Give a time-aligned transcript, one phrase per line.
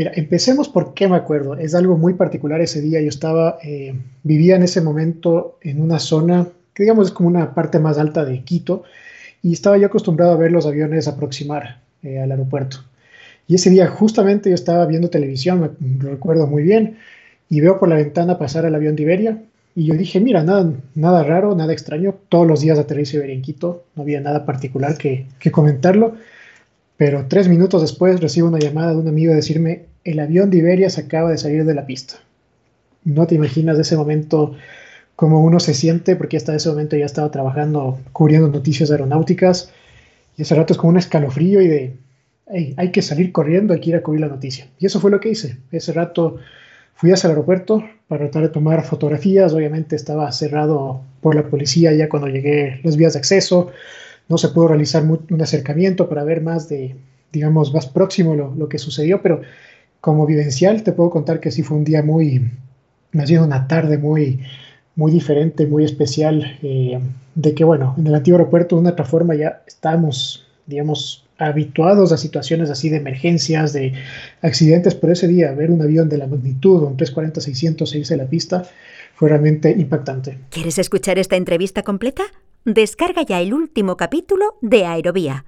[0.00, 1.58] Mira, empecemos por qué me acuerdo.
[1.58, 3.02] Es algo muy particular ese día.
[3.02, 7.54] Yo estaba, eh, vivía en ese momento en una zona que digamos es como una
[7.54, 8.84] parte más alta de Quito
[9.42, 12.78] y estaba yo acostumbrado a ver los aviones aproximar eh, al aeropuerto.
[13.46, 16.96] Y ese día justamente yo estaba viendo televisión, me recuerdo muy bien,
[17.50, 19.42] y veo por la ventana pasar el avión de Iberia
[19.74, 23.42] y yo dije, mira, nada, nada raro, nada extraño, todos los días aterrizo Iberia en
[23.42, 26.14] Quito, no había nada particular que, que comentarlo,
[26.96, 30.58] pero tres minutos después recibo una llamada de un amigo a decirme, el avión de
[30.58, 32.16] Iberia se acaba de salir de la pista.
[33.04, 34.54] No te imaginas de ese momento
[35.16, 39.70] cómo uno se siente, porque hasta ese momento ya estaba trabajando, cubriendo noticias aeronáuticas,
[40.36, 41.96] y ese rato es como un escalofrío y de,
[42.76, 44.68] hay que salir corriendo, hay que ir a cubrir la noticia.
[44.78, 45.58] Y eso fue lo que hice.
[45.70, 46.38] Ese rato
[46.94, 51.92] fui hacia el aeropuerto para tratar de tomar fotografías, obviamente estaba cerrado por la policía
[51.92, 53.70] ya cuando llegué las vías de acceso,
[54.28, 56.96] no se pudo realizar un acercamiento para ver más de,
[57.32, 59.42] digamos, más próximo lo que sucedió, pero
[60.00, 62.50] como vivencial te puedo contar que sí fue un día muy,
[63.12, 64.40] más bien una tarde muy,
[64.96, 66.98] muy diferente, muy especial, eh,
[67.34, 72.12] de que, bueno, en el antiguo aeropuerto de una otra forma ya estábamos, digamos, habituados
[72.12, 73.94] a situaciones así de emergencias, de
[74.42, 78.26] accidentes, pero ese día ver un avión de la magnitud, un 340-600 irse a la
[78.26, 78.64] pista,
[79.14, 80.38] fue realmente impactante.
[80.50, 82.24] ¿Quieres escuchar esta entrevista completa?
[82.64, 85.44] Descarga ya el último capítulo de Aerovía